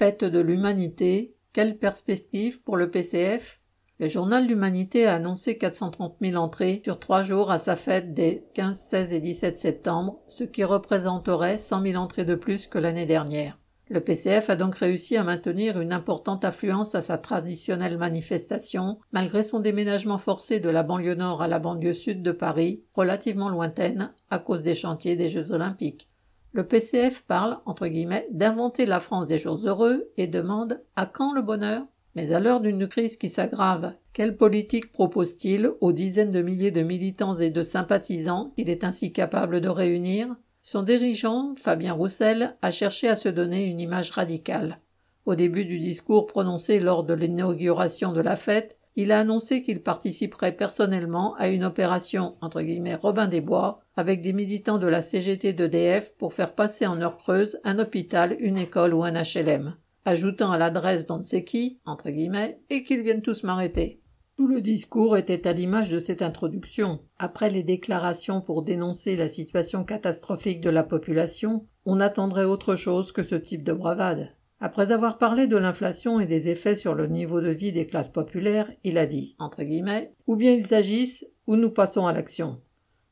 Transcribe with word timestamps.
Fête 0.00 0.24
de 0.24 0.40
l'humanité, 0.40 1.34
quelle 1.52 1.76
perspective 1.76 2.62
pour 2.62 2.78
le 2.78 2.90
PCF 2.90 3.60
Le 3.98 4.08
journal 4.08 4.46
L'Humanité 4.46 5.04
a 5.04 5.16
annoncé 5.16 5.58
430 5.58 6.16
000 6.22 6.36
entrées 6.36 6.80
sur 6.82 6.98
trois 6.98 7.22
jours 7.22 7.50
à 7.50 7.58
sa 7.58 7.76
fête 7.76 8.14
des 8.14 8.46
15, 8.54 8.78
16 8.78 9.12
et 9.12 9.20
17 9.20 9.58
septembre, 9.58 10.18
ce 10.28 10.44
qui 10.44 10.64
représenterait 10.64 11.58
100 11.58 11.82
000 11.82 12.02
entrées 12.02 12.24
de 12.24 12.34
plus 12.34 12.66
que 12.66 12.78
l'année 12.78 13.04
dernière. 13.04 13.58
Le 13.90 14.00
PCF 14.00 14.48
a 14.48 14.56
donc 14.56 14.76
réussi 14.76 15.18
à 15.18 15.22
maintenir 15.22 15.78
une 15.78 15.92
importante 15.92 16.46
affluence 16.46 16.94
à 16.94 17.02
sa 17.02 17.18
traditionnelle 17.18 17.98
manifestation, 17.98 19.00
malgré 19.12 19.42
son 19.42 19.60
déménagement 19.60 20.16
forcé 20.16 20.60
de 20.60 20.70
la 20.70 20.82
banlieue 20.82 21.14
nord 21.14 21.42
à 21.42 21.46
la 21.46 21.58
banlieue 21.58 21.92
sud 21.92 22.22
de 22.22 22.32
Paris, 22.32 22.84
relativement 22.94 23.50
lointaine, 23.50 24.14
à 24.30 24.38
cause 24.38 24.62
des 24.62 24.74
chantiers 24.74 25.16
des 25.16 25.28
Jeux 25.28 25.52
olympiques. 25.52 26.08
Le 26.52 26.66
PCF 26.66 27.22
parle, 27.22 27.58
entre 27.64 27.86
guillemets, 27.86 28.26
d'inventer 28.32 28.84
la 28.84 28.98
France 28.98 29.26
des 29.26 29.38
jours 29.38 29.60
heureux 29.66 30.10
et 30.16 30.26
demande 30.26 30.80
à 30.96 31.06
quand 31.06 31.32
le 31.32 31.42
bonheur? 31.42 31.86
Mais 32.16 32.32
à 32.32 32.40
l'heure 32.40 32.60
d'une 32.60 32.88
crise 32.88 33.16
qui 33.16 33.28
s'aggrave, 33.28 33.92
quelle 34.12 34.36
politique 34.36 34.92
propose-t-il 34.92 35.70
aux 35.80 35.92
dizaines 35.92 36.32
de 36.32 36.42
milliers 36.42 36.72
de 36.72 36.82
militants 36.82 37.36
et 37.36 37.50
de 37.50 37.62
sympathisants 37.62 38.52
qu'il 38.56 38.68
est 38.68 38.82
ainsi 38.82 39.12
capable 39.12 39.60
de 39.60 39.68
réunir? 39.68 40.34
Son 40.62 40.82
dirigeant, 40.82 41.54
Fabien 41.56 41.92
Roussel, 41.92 42.56
a 42.62 42.72
cherché 42.72 43.08
à 43.08 43.14
se 43.14 43.28
donner 43.28 43.64
une 43.64 43.78
image 43.78 44.10
radicale. 44.10 44.80
Au 45.26 45.36
début 45.36 45.64
du 45.64 45.78
discours 45.78 46.26
prononcé 46.26 46.80
lors 46.80 47.04
de 47.04 47.14
l'inauguration 47.14 48.12
de 48.12 48.20
la 48.20 48.34
fête, 48.34 48.76
il 48.96 49.12
a 49.12 49.20
annoncé 49.20 49.62
qu'il 49.62 49.82
participerait 49.82 50.56
personnellement 50.56 51.34
à 51.36 51.48
une 51.48 51.64
opération 51.64 52.36
entre 52.40 52.62
guillemets 52.62 52.96
Robin 52.96 53.28
des 53.28 53.40
Bois 53.40 53.80
avec 53.96 54.20
des 54.20 54.32
militants 54.32 54.78
de 54.78 54.86
la 54.86 55.02
CGT 55.02 55.52
d'EDF 55.52 56.16
pour 56.16 56.32
faire 56.32 56.54
passer 56.54 56.86
en 56.86 57.00
heure 57.00 57.16
creuse 57.16 57.60
un 57.64 57.78
hôpital, 57.78 58.36
une 58.40 58.58
école 58.58 58.94
ou 58.94 59.04
un 59.04 59.12
HLM, 59.12 59.76
ajoutant 60.04 60.50
à 60.50 60.58
l'adresse 60.58 61.06
d'on 61.06 61.18
ne 61.18 61.22
sait 61.22 61.44
qui, 61.44 61.78
entre 61.84 62.10
guillemets, 62.10 62.60
et 62.70 62.84
qu'ils 62.84 63.02
viennent 63.02 63.22
tous 63.22 63.44
m'arrêter. 63.44 64.00
Tout 64.36 64.48
le 64.48 64.62
discours 64.62 65.18
était 65.18 65.46
à 65.46 65.52
l'image 65.52 65.90
de 65.90 66.00
cette 66.00 66.22
introduction. 66.22 67.00
Après 67.18 67.50
les 67.50 67.62
déclarations 67.62 68.40
pour 68.40 68.62
dénoncer 68.62 69.14
la 69.14 69.28
situation 69.28 69.84
catastrophique 69.84 70.62
de 70.62 70.70
la 70.70 70.82
population, 70.82 71.66
on 71.84 72.00
attendrait 72.00 72.44
autre 72.44 72.74
chose 72.74 73.12
que 73.12 73.22
ce 73.22 73.34
type 73.34 73.62
de 73.62 73.74
bravade. 73.74 74.30
Après 74.62 74.92
avoir 74.92 75.16
parlé 75.16 75.46
de 75.46 75.56
l'inflation 75.56 76.20
et 76.20 76.26
des 76.26 76.50
effets 76.50 76.74
sur 76.74 76.94
le 76.94 77.06
niveau 77.06 77.40
de 77.40 77.48
vie 77.48 77.72
des 77.72 77.86
classes 77.86 78.12
populaires, 78.12 78.70
il 78.84 78.98
a 78.98 79.06
dit, 79.06 79.34
entre 79.38 79.62
guillemets, 79.62 80.12
ou 80.26 80.36
bien 80.36 80.52
ils 80.52 80.74
agissent, 80.74 81.26
ou 81.46 81.56
nous 81.56 81.70
passons 81.70 82.06
à 82.06 82.12
l'action. 82.12 82.60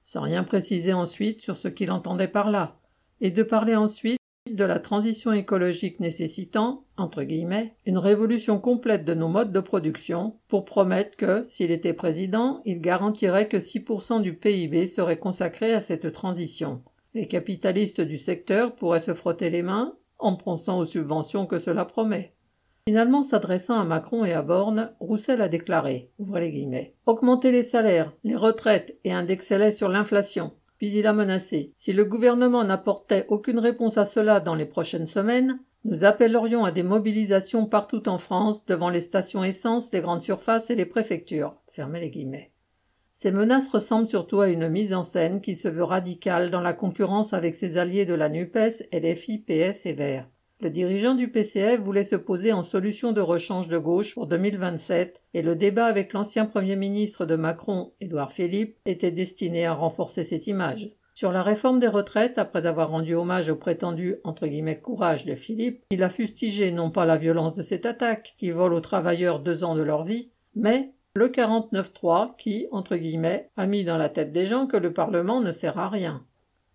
Sans 0.05 0.21
rien 0.21 0.45
préciser 0.45 0.93
ensuite 0.93 1.41
sur 1.41 1.57
ce 1.57 1.69
qu'il 1.69 1.91
entendait 1.91 2.29
par 2.29 2.51
là. 2.51 2.77
Et 3.23 3.31
de 3.31 3.43
parler 3.43 3.77
ensuite 3.77 4.19
de 4.47 4.65
la 4.65 4.79
transition 4.79 5.33
écologique 5.33 6.01
nécessitant, 6.01 6.85
entre 6.99 7.23
guillemets, 7.23 7.75
une 7.87 7.99
révolution 7.99 8.61
complète 8.61 9.05
de 9.07 9.15
nos 9.15 9.29
modes 9.29 9.53
de 9.53 9.61
production, 9.61 10.37
pour 10.49 10.67
promettre 10.67 11.17
que, 11.17 11.45
s'il 11.49 11.71
était 11.71 11.95
président, 11.95 12.61
il 12.67 12.83
garantirait 12.83 13.49
que 13.49 13.57
6% 13.57 14.21
du 14.21 14.35
PIB 14.35 14.87
serait 14.87 15.19
consacré 15.19 15.73
à 15.73 15.81
cette 15.81 16.13
transition. 16.13 16.83
Les 17.15 17.27
capitalistes 17.27 18.03
du 18.03 18.19
secteur 18.19 18.75
pourraient 18.75 19.01
se 19.01 19.15
frotter 19.15 19.49
les 19.49 19.63
mains 19.63 19.95
en 20.19 20.37
pensant 20.37 20.79
aux 20.79 20.85
subventions 20.85 21.47
que 21.47 21.59
cela 21.59 21.85
promet. 21.85 22.35
Finalement, 22.89 23.23
s'adressant 23.23 23.79
à 23.79 23.85
Macron 23.85 24.25
et 24.25 24.33
à 24.33 24.41
Borne, 24.41 24.93
Roussel 24.99 25.43
a 25.43 25.49
déclaré 25.49 26.11
ouvrez 26.19 26.41
les 26.41 26.51
guillemets, 26.51 26.95
Augmenter 27.05 27.53
les 27.53 27.63
salaires, 27.63 28.13
les 28.25 28.37
retraites 28.37 28.99
et 29.05 29.13
indexer-les 29.13 29.73
sur 29.73 29.89
l'inflation. 29.89 30.53
Puis 30.79 30.93
il 30.93 31.07
a 31.07 31.13
menacé 31.13 31.73
Si 31.77 31.93
le 31.93 32.05
gouvernement 32.05 32.65
n'apportait 32.65 33.27
aucune 33.29 33.59
réponse 33.59 33.99
à 33.99 34.07
cela 34.07 34.41
dans 34.41 34.55
les 34.55 34.65
prochaines 34.65 35.07
semaines, 35.07 35.61
nous 35.85 36.05
appellerions 36.05 36.65
à 36.65 36.71
des 36.71 36.83
mobilisations 36.83 37.67
partout 37.67 38.09
en 38.09 38.19
France 38.19 38.65
devant 38.65 38.91
les 38.91 39.01
stations 39.01 39.45
essence, 39.45 39.93
les 39.93 40.01
grandes 40.01 40.23
surfaces 40.23 40.71
et 40.71 40.75
les 40.75 40.87
préfectures. 40.87 41.57
Fermez 41.71 42.01
les. 42.01 42.51
Ces 43.21 43.33
menaces 43.33 43.69
ressemblent 43.71 44.07
surtout 44.07 44.41
à 44.41 44.49
une 44.49 44.69
mise 44.69 44.95
en 44.95 45.03
scène 45.03 45.41
qui 45.41 45.57
se 45.57 45.67
veut 45.67 45.83
radicale 45.83 46.53
dans 46.53 46.61
la 46.61 46.73
concurrence 46.73 47.33
avec 47.33 47.57
ses 47.57 47.77
alliés 47.77 48.07
de 48.07 48.15
la 48.15 48.29
NUPES, 48.29 48.87
LFI, 48.93 49.39
PS 49.39 49.87
et 49.87 49.93
Verts. 49.93 50.29
Le 50.61 50.71
dirigeant 50.71 51.17
du 51.17 51.29
PCF 51.29 51.81
voulait 51.81 52.05
se 52.05 52.15
poser 52.15 52.53
en 52.53 52.63
solution 52.63 53.11
de 53.11 53.21
rechange 53.21 53.67
de 53.67 53.77
gauche 53.77 54.15
pour 54.15 54.29
2027 54.29 55.21
et 55.35 55.43
le 55.43 55.57
débat 55.57 55.87
avec 55.87 56.13
l'ancien 56.13 56.47
Premier 56.47 56.77
ministre 56.77 57.27
de 57.27 57.35
Macron, 57.35 57.91
Édouard 58.01 58.31
Philippe, 58.31 58.77
était 58.87 59.11
destiné 59.11 59.67
à 59.67 59.75
renforcer 59.75 60.23
cette 60.23 60.47
image. 60.47 60.93
Sur 61.13 61.33
la 61.33 61.43
réforme 61.43 61.81
des 61.81 61.89
retraites, 61.89 62.39
après 62.39 62.67
avoir 62.67 62.91
rendu 62.91 63.17
hommage 63.17 63.49
au 63.49 63.57
prétendu 63.57 64.15
courage 64.81 65.25
de 65.25 65.35
Philippe, 65.35 65.83
il 65.91 66.05
a 66.05 66.09
fustigé 66.09 66.71
non 66.71 66.93
pas 66.93 67.05
la 67.05 67.17
violence 67.17 67.57
de 67.57 67.65
cette 67.65 67.85
attaque 67.85 68.37
qui 68.39 68.53
vole 68.53 68.75
aux 68.75 68.81
travailleurs 68.81 69.41
deux 69.41 69.65
ans 69.65 69.75
de 69.75 69.83
leur 69.83 70.05
vie, 70.05 70.31
mais 70.55 70.93
le 71.19 71.31
49-3 71.31 72.37
qui, 72.37 72.69
entre 72.71 72.97
guillemets, 72.97 73.51
a 73.57 73.67
mis 73.67 73.83
dans 73.83 73.97
la 73.97 74.09
tête 74.09 74.31
des 74.31 74.47
gens 74.47 74.69
que 74.69 74.77
le 74.77 74.93
Parlement 74.93 75.41
ne 75.41 75.51
sert 75.51 75.77
à 75.77 75.89
rien. 75.89 76.25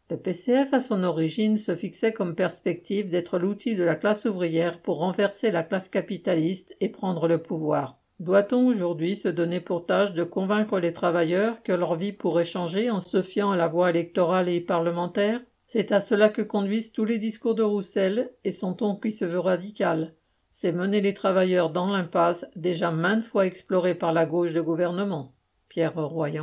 Le 0.09 0.17
PCF 0.17 0.73
à 0.73 0.81
son 0.81 1.05
origine 1.05 1.55
se 1.55 1.77
fixait 1.77 2.11
comme 2.11 2.35
perspective 2.35 3.09
d'être 3.09 3.39
l'outil 3.39 3.75
de 3.75 3.85
la 3.85 3.95
classe 3.95 4.25
ouvrière 4.25 4.81
pour 4.81 4.97
renverser 4.97 5.49
la 5.49 5.63
classe 5.63 5.87
capitaliste 5.87 6.75
et 6.81 6.89
prendre 6.89 7.29
le 7.29 7.41
pouvoir. 7.41 7.97
Doit-on 8.19 8.67
aujourd'hui 8.67 9.15
se 9.15 9.29
donner 9.29 9.61
pour 9.61 9.85
tâche 9.85 10.13
de 10.13 10.25
convaincre 10.25 10.77
les 10.77 10.91
travailleurs 10.91 11.63
que 11.63 11.71
leur 11.71 11.95
vie 11.95 12.11
pourrait 12.11 12.43
changer 12.43 12.89
en 12.89 12.99
se 12.99 13.21
fiant 13.21 13.51
à 13.51 13.55
la 13.55 13.69
voie 13.69 13.91
électorale 13.91 14.49
et 14.49 14.59
parlementaire? 14.59 15.39
C'est 15.67 15.93
à 15.93 16.01
cela 16.01 16.27
que 16.27 16.41
conduisent 16.41 16.91
tous 16.91 17.05
les 17.05 17.17
discours 17.17 17.55
de 17.55 17.63
Roussel 17.63 18.33
et 18.43 18.51
son 18.51 18.73
ton 18.73 18.97
qui 18.97 19.13
se 19.13 19.23
veut 19.23 19.39
radical. 19.39 20.13
C'est 20.55 20.71
mener 20.71 21.01
les 21.01 21.15
travailleurs 21.15 21.71
dans 21.71 21.87
l'impasse 21.87 22.45
déjà 22.55 22.91
maintes 22.91 23.25
fois 23.25 23.47
explorée 23.47 23.95
par 23.95 24.13
la 24.13 24.27
gauche 24.27 24.53
de 24.53 24.61
gouvernement. 24.61 25.33
Pierre 25.67 25.95
Royan. 25.95 26.31